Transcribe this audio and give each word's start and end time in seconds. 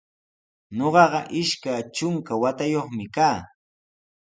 Ñuqaqa 0.77 1.21
ishka 1.41 1.73
trunka 1.93 2.33
watayuqmi 2.41 3.05
kaa. 3.15 3.39